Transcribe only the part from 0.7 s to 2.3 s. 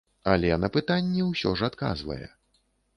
пытанні ўсё ж адказвае.